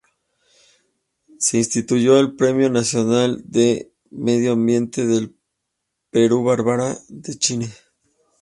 Se 1.37 1.57
instituyó 1.59 2.19
el 2.19 2.35
Premio 2.35 2.71
Nacional 2.71 3.43
del 3.45 3.93
Medio 4.09 4.53
Ambiente 4.53 5.05
del 5.05 5.35
Perú 6.09 6.43
Barbara 6.43 6.97
D’Achille. 7.07 7.69